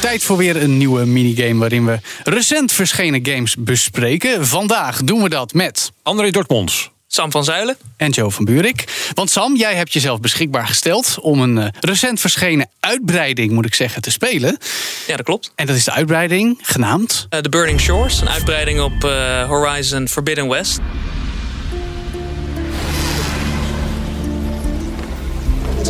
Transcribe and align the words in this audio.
Tijd 0.00 0.22
voor 0.22 0.36
weer 0.36 0.62
een 0.62 0.76
nieuwe 0.76 1.04
minigame 1.04 1.58
waarin 1.58 1.86
we 1.86 1.98
recent 2.24 2.72
verschenen 2.72 3.26
games 3.26 3.56
bespreken. 3.58 4.46
Vandaag 4.46 5.02
doen 5.04 5.22
we 5.22 5.28
dat 5.28 5.52
met 5.52 5.92
André 6.02 6.30
Dortmonds. 6.30 6.90
Sam 7.06 7.30
van 7.30 7.44
Zuilen. 7.44 7.76
en 7.96 8.10
Joe 8.10 8.30
van 8.30 8.44
Buurik. 8.44 9.10
Want 9.14 9.30
Sam, 9.30 9.56
jij 9.56 9.74
hebt 9.74 9.92
jezelf 9.92 10.20
beschikbaar 10.20 10.66
gesteld 10.66 11.18
om 11.20 11.40
een 11.40 11.58
eh, 11.58 11.68
recent 11.80 12.20
verschenen 12.20 12.68
uitbreiding, 12.80 13.52
moet 13.52 13.66
ik 13.66 13.74
zeggen, 13.74 14.02
te 14.02 14.10
spelen. 14.10 14.58
Ja, 15.06 15.16
dat 15.16 15.24
klopt. 15.24 15.52
En 15.54 15.66
dat 15.66 15.76
is 15.76 15.84
de 15.84 15.92
uitbreiding 15.92 16.58
genaamd. 16.62 17.26
Eh, 17.28 17.40
The 17.40 17.48
Burning 17.48 17.80
Shores, 17.80 18.20
een 18.20 18.28
uitbreiding 18.28 18.80
op 18.80 19.04
eh, 19.04 19.48
Horizon 19.48 20.08
Forbidden 20.08 20.48
West. 20.48 20.78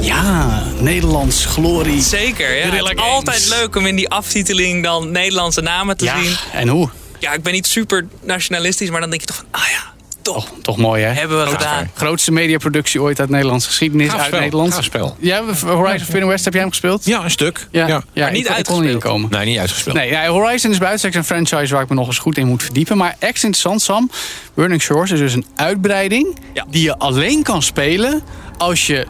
Ja, 0.00 0.62
Nederlands 0.78 1.44
glorie. 1.46 2.02
Zeker, 2.02 2.56
ja. 2.56 2.64
Het 2.70 2.74
is 2.90 2.96
altijd 2.96 3.48
leuk 3.48 3.76
om 3.76 3.86
in 3.86 3.96
die 3.96 4.08
aftiteling 4.08 4.82
dan 4.84 5.10
Nederlandse 5.10 5.60
namen 5.60 5.96
te 5.96 6.04
Ja, 6.04 6.22
zien. 6.22 6.36
en 6.52 6.68
hoe? 6.68 6.88
Ja, 7.18 7.32
ik 7.32 7.42
ben 7.42 7.52
niet 7.52 7.66
super 7.66 8.06
nationalistisch, 8.22 8.90
maar 8.90 9.00
dan 9.00 9.08
denk 9.10 9.20
je 9.20 9.26
toch 9.26 9.36
van, 9.36 9.46
ah 9.50 9.60
ja, 9.70 9.92
toch, 10.22 10.36
Oh, 10.50 10.58
toch 10.62 10.76
mooi, 10.76 11.02
hè? 11.02 11.12
hebben 11.12 11.44
we 11.44 11.50
gedaan. 11.50 11.90
Grootste 11.94 12.32
mediaproductie 12.32 13.02
ooit 13.02 13.20
uit 13.20 13.28
Nederlandse 13.28 13.68
geschiedenis. 13.68 14.08
Gaaf 14.08 14.18
uit 14.18 14.26
spel, 14.26 14.40
Nederland. 14.40 14.74
gaaf 14.74 14.84
spel. 14.84 15.16
Ja, 15.20 15.42
Horizon 15.64 15.98
Forbidden 16.00 16.28
West, 16.28 16.44
heb 16.44 16.52
jij 16.52 16.62
hem 16.62 16.70
gespeeld? 16.70 17.04
Ja, 17.04 17.24
een 17.24 17.30
stuk. 17.30 17.66
Ja, 17.70 17.86
ja. 17.86 18.02
Maar 18.14 18.32
niet 18.32 18.48
ik, 18.48 18.56
ik 18.56 18.64
kon 18.64 18.80
niet 18.80 18.84
uitgespeeld. 18.84 19.02
komen. 19.02 19.30
Nee, 19.30 19.46
niet 19.46 19.58
uitgespeeld. 19.58 19.96
Nee, 19.96 20.10
ja, 20.10 20.26
Horizon 20.26 20.70
is 20.70 20.78
bij 20.78 20.88
uitstek 20.88 21.14
een 21.14 21.24
franchise 21.24 21.72
waar 21.74 21.82
ik 21.82 21.88
me 21.88 21.94
nog 21.94 22.06
eens 22.06 22.18
goed 22.18 22.36
in 22.38 22.46
moet 22.46 22.62
verdiepen. 22.62 22.96
Maar 22.96 23.16
extra 23.18 23.48
interessant, 23.48 23.82
Sam. 23.82 24.10
Burning 24.54 24.82
Shores 24.82 25.10
is 25.10 25.18
dus 25.18 25.32
een 25.34 25.46
uitbreiding 25.56 26.38
Ja. 26.54 26.66
die 26.70 26.82
je 26.82 26.98
alleen 26.98 27.42
kan 27.42 27.62
spelen 27.62 28.22
als 28.58 28.86
je 28.86 29.06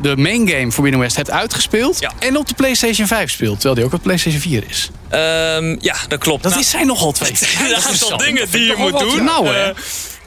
de 0.00 0.16
main 0.16 0.48
game 0.48 0.72
Forbidden 0.72 1.00
West 1.00 1.16
hebt 1.16 1.30
uitgespeeld 1.30 2.00
Ja. 2.00 2.12
en 2.18 2.36
op 2.36 2.48
de 2.48 2.54
PlayStation 2.54 3.06
5 3.06 3.30
speelt, 3.30 3.54
terwijl 3.54 3.74
die 3.74 3.84
ook 3.84 3.92
op 3.92 4.02
PlayStation 4.02 4.40
4 4.42 4.64
is. 4.68 4.90
Ehm, 5.08 5.76
ja, 5.80 5.94
dat 6.08 6.18
klopt. 6.18 6.42
Dat 6.42 6.52
Nou, 6.52 6.64
is 6.64 6.70
zijn 6.70 6.86
nogal 6.86 7.12
twee. 7.12 7.30
een 7.68 7.74
aantal 7.76 8.16
dingen 8.16 8.50
die 8.50 8.64
je 8.66 8.74
moet 8.78 8.98
doen. 8.98 9.24
Nou, 9.24 9.46
hè? 9.48 9.70
Eh, 9.70 9.76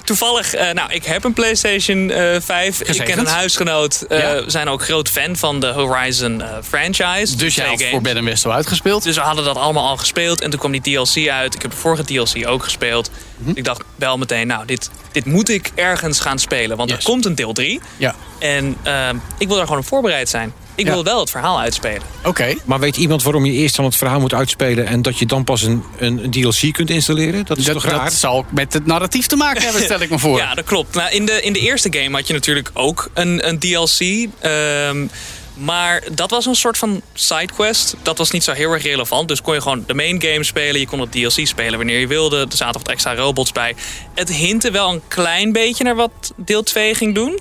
toevallig, 0.06 0.53
eh, 0.53 0.72
nou, 0.73 0.94
ik 0.94 1.06
heb 1.06 1.23
een 1.23 1.34
PlayStation 1.34 2.11
eh 2.11 2.36
5. 2.42 2.80
Ik 2.81 2.88
Gezegend. 2.88 3.09
ken 3.16 3.20
een 3.25 3.31
huisgenoot. 3.31 4.02
eh. 4.09 4.20
We 4.20 4.44
zijn 4.48 4.67
ook 4.70 4.84
groot 4.84 5.09
fan 5.09 5.36
van 5.36 5.59
de 5.59 5.67
Horizon 5.67 6.42
eh, 6.42 6.50
franchise. 6.64 7.36
Dus 7.36 7.56
jij 7.56 7.66
had 7.67 7.78
games. 7.78 7.94
Forbidden 7.94 8.23
West 8.23 8.45
al 8.45 8.53
uitgespeeld. 8.53 9.03
Dus 9.03 9.16
we 9.16 9.22
hadden 9.22 9.45
dat 9.45 9.58
allemaal 9.58 9.88
al 9.88 9.98
gespeeld. 9.98 10.42
En 10.42 10.50
toen 10.50 10.59
kwam 10.59 10.72
die 10.72 10.81
DLC 10.81 11.30
uit. 11.30 11.56
Ik 11.56 11.61
heb 11.61 11.72
de 11.72 11.78
vorige 11.78 12.03
DLC 12.03 12.48
ook 12.48 12.64
gespeeld. 12.64 13.09
Mhm. 13.38 13.52
Ik 13.53 13.64
dacht 13.64 13.83
wel 13.95 14.17
meteen, 14.17 14.48
nou, 14.48 14.66
dit, 14.66 14.89
dit 15.11 15.26
moet 15.26 15.50
ik 15.50 15.72
ergens 15.76 16.20
gaan 16.20 16.39
spelen. 16.39 16.78
Want 16.78 16.89
Yes. 16.89 16.98
er 17.00 17.06
komt 17.06 17.26
een 17.26 17.36
deel 17.36 17.53
3. 17.53 17.80
Ja, 17.98 18.16
En 18.39 18.78
ehm, 18.83 19.16
ik 19.38 19.48
wil 19.48 19.56
daar 19.56 19.66
gewoon 19.66 19.81
op 19.81 19.88
voorbereid 19.88 20.30
zijn. 20.30 20.53
Ik 20.76 20.86
Ja. 20.86 20.92
wil 20.94 21.04
wel 21.04 21.20
het 21.20 21.30
verhaal 21.30 21.59
uitspelen. 21.59 22.02
oké. 22.23 22.54
Maar 22.66 22.80
weet 22.80 22.98
iemand 22.98 23.23
waarom 23.23 23.45
je 23.45 23.52
eerst 23.52 23.76
dan 23.76 23.86
het 23.86 23.95
verhaal 23.95 24.20
moet 24.20 24.34
uitspelen... 24.34 24.86
en 24.88 25.02
dat 25.02 25.20
je 25.20 25.26
dan 25.26 25.44
pas 25.44 25.62
een, 25.62 25.84
een, 25.98 26.32
DLC 26.32 26.73
kunt 26.73 26.90
installeren? 26.90 27.45
Dat 27.45 27.58
is 27.58 27.64
Dat, 27.66 27.73
toch 27.73 27.86
raar? 27.86 28.04
dat 28.04 28.14
zal 28.14 28.45
met 28.50 28.73
het 28.73 28.86
narratief 28.86 29.26
te 29.28 29.36
maken 29.36 29.62
hebben, 29.64 29.82
stel 29.84 30.00
ik 30.00 30.09
me 30.09 30.20
voor. 30.20 30.38
Ja, 30.45 30.54
dat 30.54 30.66
klopt. 30.66 30.95
Nou, 30.95 31.12
in, 31.12 31.26
de, 31.26 31.42
in 31.42 31.54
de 31.54 31.59
eerste 31.59 31.94
game 32.00 32.16
had 32.17 32.28
je 32.28 32.34
natuurlijk 32.34 32.70
ook 32.73 33.09
een, 33.14 33.48
een 33.48 33.59
DLC. 33.59 34.28
ehm, 34.40 35.08
maar 35.54 36.04
dat 36.11 36.30
was 36.30 36.45
een 36.45 36.55
soort 36.55 36.78
van 36.78 37.02
sidequest. 37.14 37.95
Dat 38.02 38.17
was 38.17 38.32
niet 38.32 38.44
zo 38.44 38.52
heel 38.52 38.72
erg 38.72 38.83
relevant. 38.83 39.28
Dus 39.28 39.42
kon 39.42 39.54
je 39.54 39.61
gewoon 39.61 39.83
de 39.88 39.94
main 39.94 40.22
game 40.22 40.44
spelen. 40.44 40.80
Je 40.80 40.88
kon 40.88 40.99
het 40.99 41.11
DLC 41.11 41.48
spelen 41.48 41.78
wanneer 41.78 41.99
je 41.99 42.08
wilde. 42.08 42.38
Er 42.49 42.58
zaten 42.58 42.82
wat 42.82 42.89
extra 42.92 43.16
robots 43.16 43.52
bij. 43.52 43.76
Het 44.16 44.30
hintte 44.32 44.72
wel 44.72 44.89
een 44.94 45.02
klein 45.08 45.52
beetje 45.52 45.83
naar 45.83 45.95
wat 45.95 46.33
deel 46.36 46.64
2 46.64 46.95
ging 46.95 47.16
doen. 47.16 47.39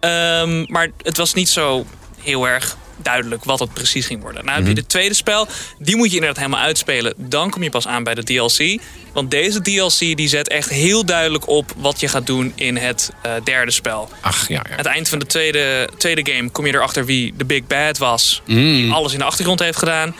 Ehm, 0.00 0.64
maar 0.72 0.90
het 1.02 1.16
was 1.16 1.34
niet 1.34 1.48
zo 1.48 1.84
heel 2.22 2.48
erg 2.48 2.76
duidelijk 3.02 3.44
wat 3.44 3.58
het 3.58 3.72
precies 3.72 4.06
ging 4.06 4.22
worden. 4.22 4.44
Nou 4.44 4.58
heb 4.58 4.66
je 4.66 4.74
de 4.74 4.86
tweede 4.86 5.14
spel, 5.14 5.48
die 5.78 5.96
moet 5.96 6.08
je 6.08 6.14
inderdaad 6.14 6.38
helemaal 6.38 6.60
uitspelen. 6.60 7.14
Dan 7.16 7.50
kom 7.50 7.62
je 7.62 7.70
pas 7.70 7.86
aan 7.86 8.04
bij 8.04 8.14
de 8.14 8.24
DLC. 8.24 8.80
Want 9.12 9.30
deze 9.30 9.60
DLC 9.62 9.98
die 9.98 10.28
zet 10.28 10.48
echt 10.48 10.68
heel 10.68 11.04
duidelijk 11.04 11.48
op 11.48 11.72
wat 11.76 12.00
je 12.00 12.08
gaat 12.08 12.26
doen 12.26 12.52
in 12.54 12.76
het 12.76 13.10
eh, 13.22 13.32
derde 13.44 13.70
spel. 13.70 14.08
Ach, 14.20 14.48
ja, 14.48 14.54
ja. 14.54 14.70
Aan 14.70 14.76
het 14.76 14.86
eind 14.86 15.08
van 15.08 15.18
de 15.18 15.26
tweede, 15.26 15.88
tweede 15.96 16.32
game 16.32 16.50
kom 16.50 16.66
je 16.66 16.74
erachter 16.74 17.04
wie 17.04 17.34
de 17.36 17.44
Big 17.44 17.66
Bad 17.66 17.98
was. 17.98 18.42
Die 18.46 18.92
alles 18.92 19.12
in 19.12 19.18
de 19.18 19.24
achtergrond 19.24 19.60
heeft 19.60 19.78
gedaan. 19.78 20.14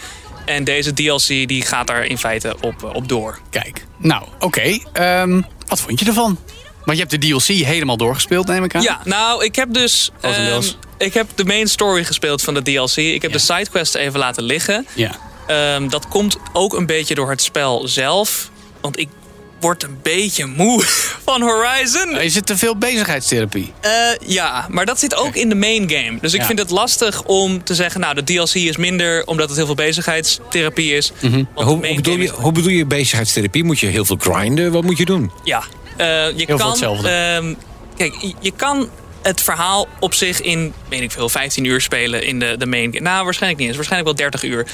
En 0.45 0.65
deze 0.65 0.93
DLC 0.93 1.27
die 1.27 1.63
gaat 1.63 1.87
daar 1.87 2.05
in 2.05 2.19
feite 2.19 2.57
op, 2.61 2.85
eh, 2.85 2.95
op 2.95 3.09
door. 3.09 3.39
Kijk, 3.51 3.87
nou, 3.99 4.25
oké. 4.39 4.79
Ehm, 4.93 5.41
wat 5.67 5.81
vond 5.81 6.01
je 6.01 6.07
ervan? 6.07 6.39
Want 6.85 6.99
je 6.99 7.05
hebt 7.09 7.23
de 7.23 7.29
DLC 7.29 7.47
helemaal 7.67 7.97
doorgespeeld, 7.97 8.47
neem 8.47 8.65
ik 8.65 8.75
aan. 8.75 8.83
Ja, 8.83 9.01
nou, 9.05 9.45
ik 9.45 9.57
heb 9.57 9.73
dus. 9.75 10.11
Ehm, 10.21 10.63
ik 10.99 11.15
heb 11.15 11.27
de 11.35 11.45
main 11.45 11.69
story 11.69 12.05
gespeeld 12.05 12.43
van 12.43 12.55
de 12.55 12.63
DLC. 12.63 12.97
Ik 12.97 13.23
heb 13.23 13.31
Ja. 13.31 13.37
de 13.37 13.43
sidequest 13.43 13.95
even 13.95 14.19
laten 14.19 14.43
liggen. 14.43 14.87
Ja. 14.95 15.17
Ehm, 15.47 15.89
dat 15.89 16.09
komt 16.09 16.37
ook 16.53 16.75
een 16.77 16.87
beetje 16.87 17.15
door 17.15 17.31
het 17.31 17.43
spel 17.43 17.89
zelf. 17.89 18.51
Want 18.81 18.99
ik 18.99 19.09
word 19.61 19.83
een 19.83 19.99
beetje 20.03 20.47
moe 20.47 20.83
van 21.27 21.43
Horizon. 21.43 22.19
Is 22.21 22.35
het 22.35 22.47
te 22.47 22.57
veel 22.57 22.77
bezigheidstherapie? 22.77 23.73
Eh, 23.81 23.91
ja, 24.27 24.67
maar 24.69 24.87
dat 24.87 24.99
zit 24.99 25.15
ook 25.15 25.35
in 25.35 25.49
de 25.49 25.55
main 25.55 25.91
game. 25.91 26.19
Dus 26.21 26.33
ik 26.35 26.41
Ja. 26.41 26.47
vind 26.47 26.59
het 26.59 26.71
lastig 26.71 27.23
om 27.25 27.65
te 27.65 27.75
zeggen... 27.75 28.01
nou, 28.01 28.15
de 28.15 28.25
DLC 28.25 28.55
is 28.55 28.77
minder 28.77 29.27
omdat 29.27 29.47
het 29.49 29.57
heel 29.57 29.67
veel 29.67 29.75
bezigheidstherapie 29.75 30.93
is. 30.97 31.13
Want 31.21 31.33
de 31.57 31.63
Hoe, 31.65 31.95
bedoel 31.95 32.17
je, 32.17 32.23
is- 32.25 32.31
hoe 32.31 32.53
bedoel 32.53 32.71
je 32.71 32.87
bezigheidstherapie? 32.87 33.65
Moet 33.65 33.79
je 33.81 33.87
heel 33.87 34.05
veel 34.05 34.17
grinden? 34.21 34.73
Wat 34.73 34.83
moet 34.85 34.99
je 34.99 35.05
doen? 35.05 35.31
Ja, 35.45 35.63
je 36.37 36.45
veel 36.47 36.57
kan... 36.57 36.69
hetzelfde. 36.69 37.09
ehm, 37.09 37.55
kijk, 37.97 38.15
je- 38.41 38.53
kan 38.57 38.89
het 39.23 39.43
verhaal 39.43 39.89
op 40.01 40.15
zich 40.15 40.41
in, 40.41 40.73
weet 40.89 41.01
ik 41.01 41.11
veel, 41.11 41.29
15 41.29 41.65
uur 41.65 41.81
spelen 41.81 42.25
in 42.27 42.39
de, 42.39 42.55
de 42.59 42.67
main 42.67 42.93
game. 42.93 43.01
Nou, 43.05 43.25
waarschijnlijk 43.25 43.59
niet 43.61 43.69
eens. 43.69 43.77
Waarschijnlijk 43.77 44.19
wel 44.19 44.29
30 44.31 44.51
uur. 44.51 44.67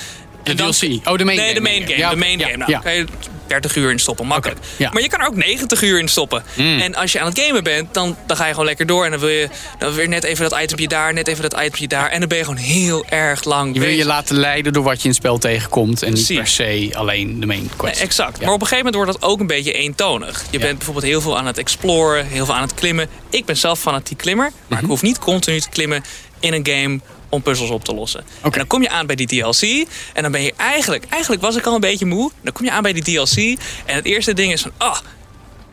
De 0.43 0.55
dan- 0.55 0.71
DLC. 0.71 1.09
Oh, 1.09 1.17
de 1.19 1.25
main 1.25 1.37
nee, 1.39 1.47
game. 1.47 1.55
de 1.55 1.61
main 1.61 1.83
game. 1.83 1.97
Ja, 1.97 2.11
de 2.11 2.17
main 2.17 2.39
Ja, 2.39 2.45
game. 2.45 2.57
Nou, 2.57 2.71
ja. 2.71 2.79
kan 2.79 2.95
je 2.95 3.05
30 3.47 3.77
uur 3.77 3.91
in 3.91 3.99
stoppen, 3.99 4.27
makkelijk. 4.27 4.61
Ja. 4.77 4.91
Maar 4.93 5.03
je 5.03 5.09
kan 5.09 5.21
er 5.21 5.27
ook 5.27 5.37
90 5.37 5.83
uur 5.83 5.99
in 5.99 6.09
stoppen. 6.09 6.43
En 6.57 6.95
als 6.95 7.13
je 7.13 7.21
aan 7.21 7.27
het 7.29 7.39
gamen 7.41 7.65
bent, 7.65 7.95
dan, 7.95 8.17
dan 8.27 8.37
ga 8.37 8.45
je 8.45 8.51
gewoon 8.51 8.67
lekker 8.67 8.87
door. 8.87 9.05
En 9.05 9.11
dan 9.11 9.21
wil 9.21 9.29
je 9.29 9.49
dan 9.79 9.93
weer 9.95 10.09
net 10.09 10.25
even 10.25 10.49
dat 10.51 10.61
itempje 10.61 10.89
daar, 10.89 11.13
net 11.13 11.29
even 11.29 11.43
dat 11.43 11.53
itempje 11.53 11.89
daar. 11.89 12.09
En 12.09 12.19
dan 12.21 12.29
ben 12.29 12.39
je 12.39 12.45
gewoon 12.45 12.61
heel 12.61 13.05
erg 13.09 13.45
lang 13.45 13.75
Je 13.75 13.81
wil 13.81 13.89
je 13.89 14.05
laten 14.05 14.37
leiden 14.37 14.73
door 14.73 14.83
wat 14.85 14.97
je 14.97 15.03
in 15.03 15.09
het 15.09 15.19
spel 15.19 15.39
tegenkomt. 15.39 16.03
En 16.03 16.13
niet 16.13 16.35
per 16.35 16.47
se 16.47 16.91
alleen 16.93 17.41
de 17.41 17.47
main 17.47 17.71
quest. 17.77 17.95
Nee, 17.95 18.05
exact. 18.05 18.39
Ja. 18.39 18.45
Maar 18.45 18.55
op 18.55 18.61
een 18.61 18.67
gegeven 18.67 18.85
moment 18.93 19.05
wordt 19.05 19.21
dat 19.21 19.31
ook 19.31 19.41
een 19.41 19.47
beetje 19.47 19.73
eentonig. 19.73 20.45
Je 20.51 20.59
Ja. 20.59 20.65
bent 20.65 20.77
bijvoorbeeld 20.77 21.07
heel 21.07 21.21
veel 21.21 21.39
aan 21.39 21.47
het 21.47 21.59
exploren, 21.59 22.27
heel 22.27 22.45
veel 22.45 22.55
aan 22.55 22.63
het 22.63 22.75
klimmen. 22.75 23.09
Ik 23.31 23.45
ben 23.45 23.57
zelf 23.57 23.79
fanatiek 23.81 24.19
klimmer, 24.19 24.51
maar 24.55 24.63
Mhm. 24.69 24.83
ik 24.83 24.87
hoef 24.91 25.03
niet 25.03 25.19
continu 25.19 25.61
te 25.61 25.69
klimmen 25.69 26.05
in 26.41 26.53
een 26.53 26.67
game 26.67 27.01
om 27.29 27.43
puzzels 27.43 27.71
op 27.71 27.85
te 27.85 27.95
lossen. 27.95 28.25
En 28.43 28.51
dan 28.51 28.67
kom 28.67 28.83
je 28.83 28.89
aan 28.89 29.07
bij 29.07 29.17
die 29.17 29.27
DLC 29.27 29.87
en 30.13 30.23
dan 30.23 30.33
ben 30.33 30.43
je 30.43 30.53
eigenlijk, 30.57 31.05
eigenlijk 31.09 31.43
was 31.43 31.57
ik 31.57 31.67
al 31.67 31.75
een 31.75 31.81
beetje 31.81 32.07
moe. 32.07 32.31
Dan 32.43 32.53
kom 32.53 32.65
je 32.65 32.71
aan 32.71 32.83
bij 32.83 32.93
die 32.93 33.03
DLC 33.03 33.36
en 33.85 33.95
het 33.95 34.05
eerste 34.05 34.33
ding 34.33 34.53
is 34.53 34.63
van, 34.63 34.73
ah, 34.77 34.99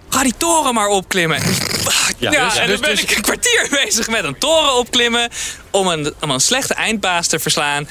ga 0.09 0.23
die 0.23 0.33
toren 0.37 0.73
maar 0.73 0.87
opklimmen. 0.87 1.41
Ja, 2.17 2.29
dus- 2.29 2.39
en 2.39 2.47
dus- 2.47 2.55
dan 2.55 2.79
ben 2.79 2.89
dus- 2.89 3.01
ik 3.01 3.15
een 3.15 3.21
kwartier 3.21 3.67
bezig 3.83 4.07
met 4.09 4.23
een 4.23 4.37
toren 4.37 4.75
opklimmen 4.77 5.29
om 5.71 5.87
een, 5.87 6.13
om 6.21 6.29
een 6.29 6.39
slechte 6.39 6.73
eindbaas 6.73 7.27
te 7.27 7.39
verslaan. 7.39 7.87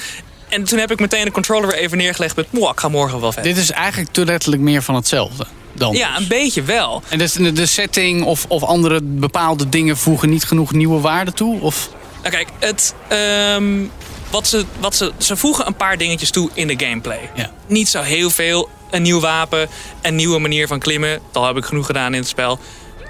En 0.48 0.64
toen 0.64 0.78
heb 0.78 0.90
ik 0.90 1.00
meteen 1.00 1.24
de 1.24 1.30
controller 1.30 1.68
weer 1.68 1.78
even 1.78 1.98
neergelegd 1.98 2.36
met, 2.36 2.52
"Mwah, 2.52 2.70
ik 2.70 2.80
ga 2.80 2.88
morgen 2.88 3.20
wel 3.20 3.32
verder. 3.32 3.54
Dit 3.54 3.62
is 3.62 3.70
eigenlijk 3.70 4.12
te 4.12 4.24
letterlijk 4.24 4.62
meer 4.62 4.82
van 4.82 4.94
hetzelfde. 4.94 5.46
Dan 5.72 5.94
Ja, 5.94 6.16
een 6.16 6.26
beetje 6.26 6.62
wel. 6.62 7.02
En 7.08 7.18
dus 7.18 7.32
de, 7.32 7.52
de 7.52 7.66
setting 7.66 8.24
of, 8.24 8.44
of 8.48 8.62
andere 8.62 9.00
bepaalde 9.02 9.68
dingen 9.68 9.96
voegen 9.96 10.30
niet 10.30 10.44
genoeg 10.44 10.72
nieuwe 10.72 11.00
waarde 11.00 11.32
toe? 11.32 11.60
Of? 11.60 11.88
Nou 12.20 12.34
kijk, 12.34 12.48
het, 12.58 12.94
ehm, 13.08 13.84
wat 14.32 14.48
ze, 14.48 14.64
wat 14.78 14.96
ze, 14.96 15.12
ze 15.16 15.36
voegen 15.36 15.66
een 15.66 15.74
paar 15.74 15.98
dingetjes 15.98 16.30
toe 16.30 16.50
in 16.54 16.66
de 16.66 16.84
gameplay. 16.86 17.30
Ja. 17.34 17.50
Niet 17.66 17.88
zo 17.88 18.00
heel 18.00 18.30
veel. 18.30 18.68
Een 18.90 19.02
nieuw 19.02 19.20
wapen, 19.20 19.68
een 20.02 20.14
nieuwe 20.14 20.38
manier 20.38 20.66
van 20.66 20.78
klimmen. 20.78 21.20
Dat 21.32 21.46
heb 21.46 21.56
ik 21.56 21.64
genoeg 21.64 21.86
gedaan 21.86 22.14
in 22.14 22.20
het 22.20 22.28
spel. 22.28 22.58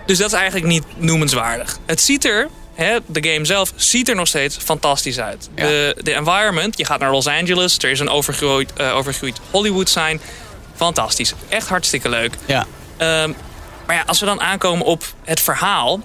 Dus 0.06 0.18
dat 0.18 0.26
is 0.26 0.32
eigenlijk 0.32 0.66
niet 0.66 0.84
noemenswaardig. 0.96 1.78
Het 1.86 2.00
ziet 2.00 2.24
er, 2.24 2.48
hè, 2.74 2.98
de 3.06 3.30
game 3.30 3.44
zelf, 3.44 3.72
ziet 3.76 4.08
er 4.08 4.14
nog 4.14 4.26
steeds 4.26 4.56
fantastisch 4.56 5.18
uit. 5.18 5.48
Ja. 5.54 5.66
De, 5.66 5.96
de 6.02 6.12
environment, 6.12 6.78
je 6.78 6.84
gaat 6.84 7.00
naar 7.00 7.10
Los 7.10 7.26
Angeles. 7.26 7.78
Er 7.78 7.90
is 7.90 8.00
een 8.00 8.08
overgroeid, 8.08 8.72
eh, 8.72 8.96
overgroeid 8.96 9.40
Hollywood 9.50 9.88
sign. 9.88 10.20
Fantastisch. 10.74 11.34
Echt 11.48 11.68
hartstikke 11.68 12.08
leuk. 12.08 12.34
Ja. 12.46 12.66
Ehm, 12.96 13.32
maar 13.86 13.96
ja, 13.96 14.02
als 14.06 14.20
we 14.20 14.26
dan 14.26 14.40
aankomen 14.40 14.86
op 14.86 15.04
het 15.24 15.40
verhaal. 15.40 16.00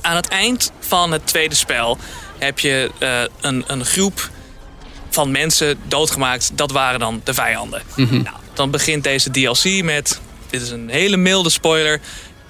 Aan 0.00 0.16
het 0.16 0.28
eind 0.28 0.72
van 0.80 1.12
het 1.12 1.26
tweede 1.26 1.54
spel 1.54 1.98
heb 2.42 2.58
je 2.58 2.90
eh, 2.98 3.22
een, 3.40 3.64
een 3.66 3.84
groep 3.84 4.30
van 5.10 5.30
mensen 5.30 5.78
doodgemaakt. 5.88 6.50
Dat 6.54 6.70
waren 6.70 7.00
dan 7.00 7.20
de 7.24 7.34
vijanden. 7.34 7.82
Nou, 7.96 8.36
dan 8.54 8.70
begint 8.70 9.04
deze 9.04 9.30
DLC 9.30 9.82
met 9.84 10.20
dit 10.50 10.62
is 10.62 10.70
een 10.70 10.88
hele 10.88 11.16
milde 11.16 11.50
spoiler. 11.50 12.00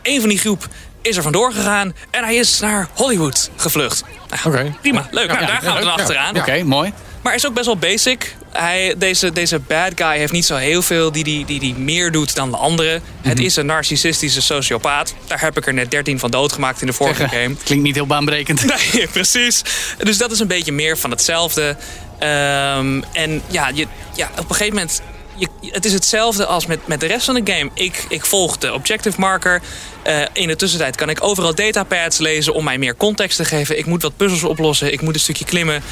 Een 0.03 0.21
van 0.21 0.29
die 0.29 0.39
groep 0.39 0.67
is 1.03 1.17
er 1.17 1.23
vandoor 1.23 1.53
gegaan 1.53 1.95
en 2.11 2.25
hij 2.25 2.35
is 2.37 2.61
naar 2.61 2.89
Hollywood 2.95 3.51
gevlucht. 3.57 4.05
Nou, 4.29 4.57
Oké. 4.57 4.75
Prima, 4.81 5.09
leuk. 5.11 5.29
Nou, 5.29 5.41
Ja, 5.41 5.47
daar 5.47 5.63
gaan 5.63 5.75
we 5.77 5.81
dan 5.85 5.93
achteraan. 5.93 6.37
Oké, 6.37 6.63
mooi. 6.63 6.93
Maar 7.23 7.35
is 7.35 7.47
ook 7.47 7.55
best 7.55 7.67
wel 7.67 7.77
basic. 7.77 8.35
Hij, 8.53 8.95
deze, 8.99 9.33
deze 9.33 9.59
bad 9.59 9.93
guy 9.95 10.17
heeft 10.17 10.33
niet 10.33 10.45
zo 10.45 10.57
heel 10.57 10.83
veel 10.83 11.13
die, 11.13 11.25
die, 11.25 11.45
die, 11.45 11.61
die 11.61 11.75
meer 11.75 12.13
doet 12.13 12.35
dan 12.35 12.51
de 12.51 12.57
anderen. 12.57 13.03
Het 13.21 13.35
Mhm. 13.37 13.45
is 13.47 13.57
een 13.57 13.67
narcissistische 13.67 14.43
sociopaat. 14.43 15.15
Daar 15.27 15.41
heb 15.41 15.57
ik 15.57 15.67
er 15.67 15.75
net 15.75 15.91
13 15.91 16.19
van 16.19 16.31
doodgemaakt 16.31 16.81
in 16.81 16.87
de 16.87 16.93
vorige 16.93 17.29
game. 17.29 17.55
Klinkt 17.65 17.85
niet 17.85 17.95
heel 17.95 18.07
baanbrekend. 18.07 18.65
Nee, 18.95 19.09
precies. 19.09 19.63
Dus 19.99 20.19
dat 20.19 20.31
is 20.33 20.39
een 20.39 20.47
beetje 20.47 20.73
meer 20.73 20.99
van 20.99 21.11
hetzelfde. 21.11 21.77
Ehm, 22.19 23.03
en 23.13 23.43
ja, 23.51 23.69
je, 23.75 23.87
ja, 24.15 24.31
op 24.39 24.49
een 24.51 24.55
gegeven 24.57 24.75
moment... 24.75 25.03
Je, 25.37 25.49
het 25.71 25.85
is 25.85 25.93
hetzelfde 25.93 26.47
als 26.47 26.67
met, 26.67 26.87
met 26.87 27.01
de 27.01 27.07
rest 27.07 27.25
van 27.25 27.35
de 27.45 27.53
game. 27.53 27.71
Ik, 27.75 28.05
ik 28.09 28.25
volg 28.27 28.59
de 28.59 28.73
objective 28.73 29.21
marker. 29.21 29.63
Eh, 30.03 30.21
in 30.33 30.49
de 30.49 30.57
tussentijd 30.57 30.97
kan 30.97 31.09
ik 31.09 31.25
overal 31.25 31.55
datapads 31.55 32.19
lezen 32.19 32.55
om 32.55 32.65
mij 32.65 32.79
meer 32.79 32.97
context 32.97 33.37
te 33.37 33.45
geven. 33.45 33.79
Ik 33.79 33.87
moet 33.87 34.03
wat 34.03 34.17
puzzels 34.17 34.43
oplossen. 34.45 34.93
Ik 34.93 35.01
moet 35.01 35.15
een 35.15 35.21
stukje 35.21 35.45
klimmen. 35.45 35.83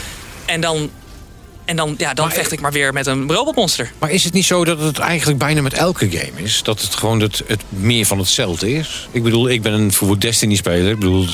En 0.44 0.60
dan, 0.60 0.90
en 1.70 1.76
dan, 1.76 1.94
ja, 1.98 2.14
dan 2.14 2.26
Maar- 2.26 2.34
vecht 2.34 2.52
ik 2.52 2.60
maar 2.60 2.72
weer 2.72 2.92
met 2.92 3.06
een 3.06 3.32
robotmonster. 3.32 3.92
Maar 3.98 4.10
is 4.10 4.24
het 4.24 4.32
niet 4.32 4.44
zo 4.44 4.64
dat 4.64 4.78
het 4.80 4.98
eigenlijk 4.98 5.38
bijna 5.38 5.62
met 5.62 5.72
elke 5.74 6.10
game 6.10 6.42
is? 6.42 6.62
Dat 6.62 6.80
het 6.82 6.94
gewoon 6.94 7.20
het, 7.20 7.42
het 7.46 7.62
meer 7.68 8.06
van 8.06 8.18
hetzelfde 8.18 8.72
is? 8.72 9.08
Ik 9.10 9.22
bedoel, 9.22 9.48
ik 9.48 9.62
ben 9.62 9.72
een 9.72 9.86
bijvoorbeeld 9.86 10.20
Destiny-speler. 10.20 10.90
Ik 10.90 10.98
bedoel, 10.98 11.26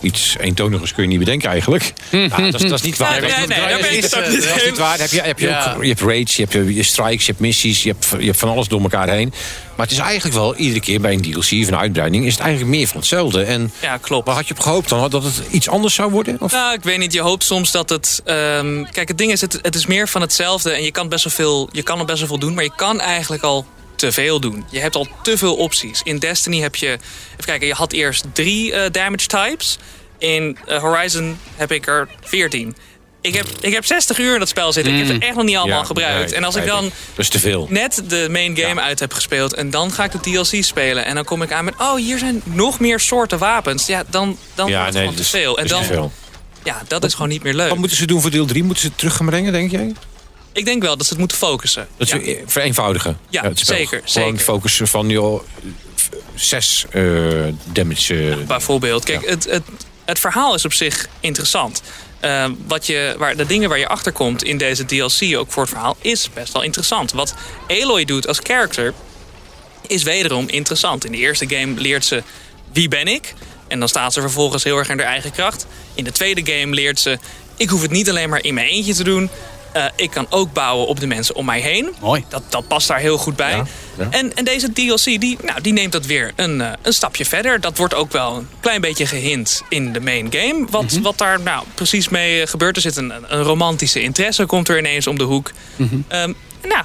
iets 0.00 0.36
eentonigers 0.40 0.92
kun 0.92 1.02
je 1.02 1.08
niet 1.08 1.18
bedenken 1.18 1.50
eigenlijk. 1.50 1.92
Ja, 2.10 2.28
dat, 2.50 2.62
is, 2.62 2.70
dat 2.70 2.78
is 2.78 2.82
niet 2.82 2.96
waar. 2.96 3.20
Nee, 3.20 3.30
nee, 3.30 3.46
nee, 3.80 4.00
Dat 4.00 4.26
is 4.26 4.64
niet 4.64 4.78
waar. 4.78 4.98
Heb 4.98 5.10
je, 5.10 5.20
heb 5.20 5.38
je, 5.38 5.46
Ja. 5.46 5.74
ook, 5.76 5.82
je 5.82 5.88
hebt 5.88 6.00
raids, 6.00 6.36
je 6.36 6.42
hebt 6.42 6.52
je, 6.54 6.74
je 6.74 6.82
strikes, 6.82 7.20
je 7.26 7.30
hebt 7.30 7.40
missies, 7.42 7.82
je 7.82 7.88
hebt, 7.88 8.08
je 8.18 8.26
hebt 8.26 8.38
van 8.38 8.48
alles 8.48 8.68
door 8.68 8.80
elkaar 8.80 9.08
heen. 9.08 9.32
Maar 9.76 9.86
het 9.86 9.96
is 9.96 10.02
eigenlijk 10.02 10.34
wel 10.36 10.56
iedere 10.56 10.80
keer 10.80 11.00
bij 11.00 11.12
een 11.12 11.20
DLC 11.22 11.36
of 11.36 11.50
een 11.68 11.76
uitbreiding... 11.76 12.24
is 12.26 12.32
het 12.32 12.40
eigenlijk 12.42 12.70
meer 12.76 12.86
van 12.86 12.96
hetzelfde. 12.96 13.42
En 13.42 13.72
Ja, 13.80 13.96
klopt. 13.96 14.26
waar 14.26 14.34
had 14.36 14.48
je 14.48 14.54
op 14.54 14.60
gehoopt 14.60 14.88
dan? 14.88 15.10
Dat 15.10 15.22
het 15.24 15.42
iets 15.50 15.68
anders 15.68 15.94
zou 15.94 16.10
worden? 16.10 16.36
Of? 16.40 16.52
Nou, 16.52 16.74
ik 16.74 16.82
weet 16.82 16.98
niet. 16.98 17.12
Je 17.12 17.20
hoopt 17.20 17.44
soms 17.44 17.70
dat 17.70 17.88
het. 17.88 18.20
ehm, 18.24 18.84
kijk, 18.90 19.08
het 19.08 19.18
ding 19.18 19.32
is, 19.32 19.40
het, 19.40 19.58
het 19.62 19.74
is 19.74 19.86
meer 19.86 20.08
van 20.08 20.20
hetzelfde. 20.20 20.70
En 20.70 20.82
je 20.82 20.90
kan, 20.90 21.08
best 21.08 21.24
wel 21.24 21.32
veel, 21.32 21.68
je 21.72 21.82
kan 21.82 21.98
er 21.98 22.04
best 22.04 22.18
wel 22.18 22.28
veel 22.28 22.38
doen, 22.38 22.54
maar 22.54 22.64
je 22.64 22.72
kan 22.76 23.00
eigenlijk 23.00 23.42
al 23.42 23.66
te 23.98 24.12
veel 24.12 24.40
doen. 24.40 24.64
Je 24.70 24.78
hebt 24.80 24.94
al 24.96 25.06
te 25.22 25.38
veel 25.38 25.54
opties. 25.56 26.00
In 26.04 26.18
Destiny 26.18 26.60
heb 26.60 26.76
je. 26.76 26.86
Even 26.86 27.44
kijken, 27.44 27.66
je 27.66 27.74
had 27.74 27.92
eerst 27.92 28.24
drie 28.32 28.72
eh, 28.72 28.90
damage 28.92 29.26
types. 29.26 29.78
In 30.18 30.58
eh, 30.66 30.78
Horizon 30.82 31.38
heb 31.56 31.72
ik 31.72 31.86
er 31.86 32.08
14. 32.20 32.76
Ik 33.20 33.34
heb, 33.34 33.46
ik 33.60 33.72
heb 33.72 33.84
60 33.84 34.18
uur 34.18 34.32
in 34.32 34.38
dat 34.38 34.48
spel 34.48 34.72
zitten. 34.72 34.92
Ik 34.92 34.98
heb 35.06 35.14
het 35.14 35.22
echt 35.22 35.34
nog 35.34 35.44
niet 35.44 35.56
allemaal 35.56 35.78
Ja, 35.80 35.84
gebruikt. 35.84 36.28
nee, 36.30 36.38
en 36.38 36.44
als 36.44 36.56
ik 36.56 36.66
dan 36.66 36.84
Dat 36.84 36.92
is 37.16 37.28
te 37.28 37.38
veel. 37.38 37.66
net 37.70 38.02
de 38.08 38.26
main 38.30 38.56
game 38.56 38.80
uit 38.80 39.00
heb 39.00 39.12
gespeeld 39.12 39.54
en 39.54 39.70
dan 39.70 39.92
ga 39.92 40.04
ik 40.04 40.12
de 40.12 40.20
DLC 40.20 40.64
spelen 40.64 41.04
en 41.04 41.14
dan 41.14 41.24
kom 41.24 41.42
ik 41.42 41.52
aan 41.52 41.64
met 41.64 41.74
oh 41.78 41.94
hier 41.94 42.18
zijn 42.18 42.42
nog 42.44 42.80
meer 42.80 43.00
soorten 43.00 43.38
wapens 43.38 43.86
ja 43.86 44.04
dan 44.10 44.38
dan 44.54 44.70
wordt 44.70 44.84
het 44.86 44.96
gewoon 44.96 45.14
te 45.14 45.24
veel 45.24 45.58
en 45.58 45.66
dat 45.66 45.80
is 45.80 45.86
dan 45.88 45.96
te 45.96 46.02
veel. 46.02 46.12
ja 46.64 46.82
dat 46.88 47.04
is 47.04 47.12
gewoon 47.14 47.28
niet 47.28 47.42
meer 47.42 47.54
leuk 47.54 47.68
Wat 47.68 47.78
moeten 47.78 47.96
ze 47.96 48.06
doen 48.06 48.20
voor 48.20 48.30
deel 48.30 48.46
3? 48.46 48.62
Moeten 48.62 48.82
ze 48.82 48.88
het 48.88 48.98
terug 48.98 49.16
gaan 49.16 49.26
brengen, 49.26 49.52
denk 49.52 49.70
jij? 49.70 49.92
Ik 50.58 50.64
denk 50.64 50.82
wel 50.82 50.96
dat 50.96 51.02
ze 51.06 51.10
het 51.12 51.18
moeten 51.18 51.36
focussen 51.38 51.88
Dat 51.96 52.08
ja. 52.08 52.18
ze 52.20 52.42
vereenvoudigen. 52.46 53.18
Ja, 53.30 53.42
het 53.42 53.58
spel. 53.58 53.76
zeker, 53.76 54.00
Gewoon 54.04 54.28
zeker. 54.28 54.44
focussen 54.44 54.88
van 54.88 55.08
joh, 55.08 55.42
zes 56.34 56.84
eh, 56.90 57.02
damage. 57.72 58.30
eh, 58.30 58.36
bijvoorbeeld 58.46 59.04
kijk 59.04 59.22
Ja. 59.22 59.28
het, 59.30 59.44
het, 59.44 59.62
het 60.04 60.18
verhaal 60.18 60.54
is 60.54 60.64
op 60.64 60.72
zich 60.72 61.08
interessant 61.20 61.82
Eh, 62.20 62.44
wat 62.66 62.86
je, 62.86 63.14
waar, 63.18 63.36
de 63.36 63.46
dingen 63.46 63.68
waar 63.68 63.78
je 63.78 63.88
achter 63.88 64.12
komt 64.12 64.42
in 64.44 64.58
deze 64.58 64.84
DLC 64.84 65.36
ook 65.36 65.52
voor 65.52 65.62
het 65.62 65.72
verhaal 65.72 65.96
is 66.00 66.30
best 66.34 66.52
wel 66.52 66.62
interessant. 66.62 67.12
Wat 67.12 67.34
Aloy 67.68 68.04
doet 68.04 68.26
als 68.28 68.38
character 68.42 68.94
is 69.86 70.02
wederom 70.02 70.48
interessant. 70.48 71.04
In 71.04 71.12
de 71.12 71.18
eerste 71.18 71.48
game 71.48 71.80
leert 71.80 72.04
ze 72.04 72.22
wie 72.72 72.88
ben 72.88 73.06
ik? 73.08 73.34
En 73.68 73.78
dan 73.78 73.88
staat 73.88 74.12
ze 74.12 74.20
vervolgens 74.20 74.64
heel 74.64 74.76
erg 74.78 74.88
in 74.88 74.98
haar 74.98 75.08
eigen 75.08 75.30
kracht. 75.32 75.66
In 75.94 76.04
de 76.04 76.12
tweede 76.12 76.52
game 76.52 76.74
leert 76.74 77.00
ze 77.00 77.18
ik 77.56 77.68
hoef 77.68 77.82
het 77.82 77.90
niet 77.90 78.08
alleen 78.08 78.28
maar 78.28 78.42
in 78.44 78.54
mijn 78.54 78.66
eentje 78.68 78.94
te 78.94 79.04
doen. 79.04 79.30
Eh, 79.78 79.84
ik 79.96 80.10
kan 80.10 80.26
ook 80.30 80.52
bouwen 80.52 80.86
op 80.86 81.00
de 81.00 81.06
mensen 81.06 81.34
om 81.34 81.44
mij 81.44 81.60
heen. 81.60 81.88
Mooi. 82.00 82.24
Dat, 82.28 82.42
dat 82.48 82.68
past 82.68 82.88
daar 82.88 82.98
heel 82.98 83.18
goed 83.18 83.36
bij. 83.36 83.50
Ja, 83.56 83.64
ja. 83.98 84.06
En, 84.10 84.34
en 84.36 84.44
deze 84.44 84.72
DLC 84.72 85.04
die, 85.04 85.38
nou, 85.44 85.60
die 85.60 85.72
neemt 85.72 85.92
dat 85.92 86.06
weer 86.06 86.32
een, 86.36 86.60
eh, 86.60 86.70
een 86.82 86.92
stapje 86.92 87.24
verder. 87.24 87.60
Dat 87.60 87.76
wordt 87.78 87.94
ook 87.94 88.12
wel 88.12 88.36
een 88.36 88.48
klein 88.60 88.80
beetje 88.80 89.06
gehint 89.06 89.62
in 89.68 89.92
de 89.92 90.00
main 90.00 90.26
game. 90.30 90.66
Wat, 90.70 90.82
Mhm. 90.92 91.02
wat 91.02 91.18
daar 91.18 91.40
nou, 91.40 91.64
precies 91.74 92.08
mee 92.08 92.40
eh, 92.42 92.46
gebeurt. 92.48 92.76
Er 92.76 92.82
zit 92.82 92.96
een, 92.96 93.12
een 93.26 93.42
romantische 93.42 94.00
interesse, 94.02 94.46
komt 94.46 94.68
er 94.68 94.78
ineens 94.78 95.06
om 95.06 95.18
de 95.18 95.24
hoek. 95.24 95.52
Mhm. 95.76 95.94
Ehm, 96.08 96.32
nou, 96.62 96.84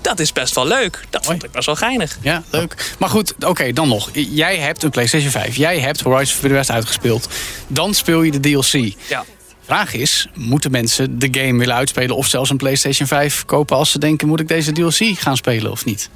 dat 0.00 0.18
is 0.18 0.32
best 0.32 0.54
wel 0.54 0.66
leuk. 0.66 0.92
Dat 1.10 1.24
Mooi. 1.24 1.24
vond 1.32 1.44
ik 1.44 1.50
best 1.50 1.66
wel 1.66 1.76
geinig. 1.76 2.18
Ja, 2.22 2.42
leuk. 2.50 2.94
Maar 2.98 3.08
goed, 3.08 3.34
oké, 3.46 3.72
dan 3.72 3.88
nog. 3.88 4.10
Jij 4.12 4.56
hebt 4.56 4.82
een 4.82 4.90
PlayStation 4.90 5.30
5. 5.30 5.56
Jij 5.56 5.78
hebt 5.80 6.00
Horizon 6.00 6.26
Forbidden 6.32 6.58
West 6.58 6.70
uitgespeeld. 6.70 7.28
Dan 7.66 7.94
speel 7.94 8.22
je 8.22 8.30
de 8.30 8.40
DLC. 8.40 8.92
Ja. 9.08 9.24
Vraag 9.68 9.92
is, 9.94 10.26
moeten 10.34 10.70
mensen 10.70 11.18
de 11.18 11.28
game 11.30 11.58
willen 11.58 11.74
uitspelen... 11.74 12.16
of 12.16 12.26
zelfs 12.26 12.50
een 12.50 12.56
PlayStation 12.56 13.08
5 13.08 13.44
kopen 13.44 13.76
als 13.76 13.90
ze 13.90 13.98
denken... 13.98 14.28
moet 14.28 14.40
ik 14.40 14.48
deze 14.48 14.72
DLC 14.72 15.18
gaan 15.18 15.36
spelen 15.36 15.70
of 15.70 15.84
niet? 15.84 16.10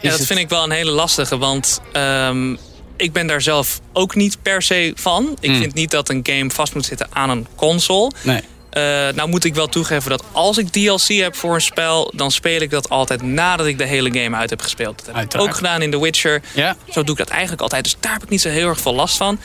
Ja, 0.00 0.10
dat 0.10 0.26
vind 0.26 0.38
ik 0.38 0.48
wel 0.48 0.64
een 0.64 0.70
hele 0.70 0.90
lastige, 0.90 1.38
want 1.38 1.80
ehm, 1.92 2.56
ik 2.96 3.12
ben 3.12 3.26
daar 3.26 3.42
zelf 3.42 3.80
ook 3.92 4.14
niet 4.14 4.42
per 4.42 4.62
se 4.62 4.92
van. 4.94 5.36
Ik 5.40 5.50
Hmm. 5.50 5.58
vind 5.60 5.74
niet 5.74 5.90
dat 5.90 6.08
een 6.08 6.20
game 6.22 6.50
vast 6.50 6.74
moet 6.74 6.84
zitten 6.84 7.06
aan 7.12 7.30
een 7.30 7.46
console. 7.54 8.10
Nee. 8.22 8.40
Eh, 8.70 8.82
nou 9.14 9.28
moet 9.28 9.44
ik 9.44 9.54
wel 9.54 9.66
toegeven 9.68 10.10
dat 10.10 10.24
als 10.32 10.58
ik 10.58 10.68
DLC 10.68 11.06
heb 11.08 11.36
voor 11.36 11.54
een 11.54 11.60
spel... 11.60 12.12
dan 12.16 12.30
speel 12.30 12.60
ik 12.60 12.70
dat 12.70 12.88
altijd 12.88 13.22
nadat 13.22 13.66
ik 13.66 13.78
de 13.78 13.84
hele 13.86 14.18
game 14.20 14.36
uit 14.36 14.50
heb 14.50 14.60
gespeeld. 14.60 15.02
Dat 15.06 15.14
heb 15.14 15.34
ik 15.34 15.40
ook 15.40 15.54
gedaan 15.54 15.82
in 15.82 15.90
The 15.90 16.00
Witcher. 16.00 16.42
Ja. 16.54 16.76
Zo 16.90 17.02
doe 17.02 17.12
ik 17.14 17.18
dat 17.18 17.28
eigenlijk 17.28 17.62
altijd. 17.62 17.84
Dus 17.84 17.96
daar 18.00 18.12
heb 18.12 18.22
ik 18.22 18.28
niet 18.28 18.40
zo 18.40 18.48
heel 18.48 18.68
erg 18.68 18.80
veel 18.80 18.94
last 18.94 19.16
van. 19.16 19.38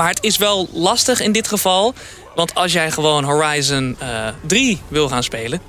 Maar 0.00 0.08
het 0.08 0.22
is 0.24 0.36
wel 0.36 0.68
lastig 0.72 1.20
in 1.20 1.32
dit 1.32 1.48
geval. 1.48 1.94
Want 2.34 2.54
als 2.54 2.72
jij 2.72 2.90
gewoon 2.90 3.24
Horizon 3.24 3.96
eh 3.98 4.28
3 4.46 4.80
wil 4.88 5.08
gaan 5.08 5.22
spelen... 5.22 5.60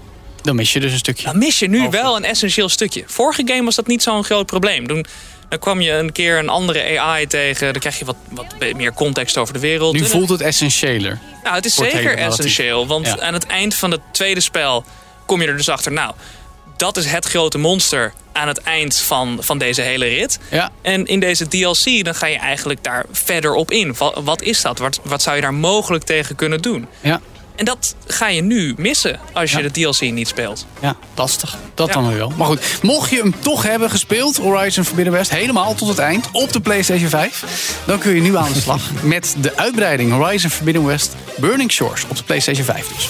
Dan 0.41 0.55
mis 0.55 0.73
je 0.73 0.79
dus 0.79 0.91
een 0.91 0.97
stukje. 0.97 1.23
dan 1.25 1.37
mis 1.37 1.59
je 1.59 1.67
nu 1.67 1.77
Over. 1.79 1.91
wel 1.91 2.15
een 2.15 2.23
essentieel 2.23 2.69
stukje. 2.69 3.03
Vorige 3.05 3.41
game 3.45 3.63
was 3.63 3.75
dat 3.75 3.87
niet 3.87 4.03
zo'n 4.03 4.23
groot 4.23 4.45
probleem. 4.45 4.87
Toen, 4.87 5.05
dan 5.49 5.59
kwam 5.59 5.81
je 5.81 5.91
een 5.91 6.11
keer 6.11 6.37
een 6.37 6.49
andere 6.49 6.99
AI 6.99 7.27
tegen. 7.27 7.71
Dan 7.71 7.81
krijg 7.81 7.99
je 7.99 8.05
wat, 8.05 8.15
wat 8.29 8.45
meer 8.75 8.93
context 8.93 9.37
over 9.37 9.53
de 9.53 9.59
wereld. 9.59 9.93
Nu 9.93 10.05
voelt 10.05 10.29
het 10.29 10.41
essentiëler. 10.41 11.19
nou, 11.43 11.55
het 11.55 11.65
is 11.65 11.75
zeker 11.75 12.17
essentieel. 12.17 12.87
Want 12.87 13.05
Ja. 13.05 13.19
aan 13.19 13.33
het 13.33 13.45
eind 13.45 13.75
van 13.75 13.91
het 13.91 14.01
tweede 14.11 14.39
spel 14.41 14.85
kom 15.25 15.41
je 15.41 15.47
er 15.47 15.57
dus 15.57 15.69
achter. 15.69 15.91
Nou, 15.91 16.13
dat 16.81 16.97
is 16.97 17.05
het 17.05 17.25
grote 17.25 17.57
monster 17.57 18.13
aan 18.33 18.47
het 18.47 18.57
eind 18.61 18.95
van, 18.95 19.37
van 19.41 19.57
deze 19.57 19.81
hele 19.81 20.05
rit. 20.05 20.39
Ja. 20.51 20.69
En 20.81 21.05
in 21.05 21.19
deze 21.19 21.47
DLC 21.47 22.03
dan 22.03 22.15
ga 22.15 22.25
je 22.25 22.37
eigenlijk 22.37 22.83
daar 22.83 23.05
verder 23.11 23.53
op 23.53 23.71
in. 23.71 23.95
Wat, 23.97 24.19
wat 24.23 24.41
is 24.41 24.61
dat? 24.61 24.79
Wat, 24.79 24.99
wat 25.03 25.21
zou 25.21 25.35
je 25.35 25.41
daar 25.41 25.53
mogelijk 25.53 26.03
tegen 26.03 26.35
kunnen 26.35 26.61
doen? 26.61 26.87
Ja. 27.01 27.21
En 27.55 27.65
dat 27.65 27.95
ga 28.07 28.27
je 28.27 28.41
nu 28.41 28.73
missen 28.77 29.19
als 29.33 29.51
je 29.51 29.57
Ja. 29.57 29.63
de 29.63 29.71
DLC 29.81 30.01
niet 30.01 30.27
speelt. 30.27 30.65
Ja, 30.81 30.95
lastig. 31.15 31.57
Dat 31.73 31.87
Ja. 31.87 31.93
dan 31.93 32.15
wel. 32.17 32.33
Maar 32.37 32.47
goed, 32.47 32.61
mocht 32.81 33.09
je 33.09 33.17
hem 33.17 33.33
toch 33.39 33.63
hebben 33.63 33.89
gespeeld, 33.89 34.37
Horizon 34.37 34.85
Forbidden 34.85 35.13
West, 35.13 35.29
helemaal 35.31 35.75
tot 35.75 35.87
het 35.87 35.99
eind, 35.99 36.27
op 36.31 36.53
de 36.53 36.59
PlayStation 36.61 37.09
5, 37.09 37.77
dan 37.85 37.99
kun 37.99 38.15
je 38.15 38.21
nu 38.21 38.37
aan 38.37 38.53
de 38.53 38.61
slag 38.61 38.81
met 39.03 39.35
de 39.39 39.57
uitbreiding 39.57 40.11
Horizon 40.11 40.49
Forbidden 40.49 40.85
West 40.85 41.15
Burning 41.37 41.71
Shores 41.71 42.03
op 42.09 42.17
de 42.17 42.23
PlayStation 42.23 42.65
5 42.65 42.87
dus. 42.95 43.09